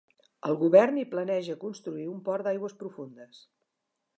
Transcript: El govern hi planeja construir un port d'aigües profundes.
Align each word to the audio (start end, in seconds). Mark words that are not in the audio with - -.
El 0.47 0.55
govern 0.61 0.95
hi 1.01 1.03
planeja 1.11 1.57
construir 1.65 2.07
un 2.15 2.25
port 2.31 2.49
d'aigües 2.49 2.77
profundes. 2.81 3.45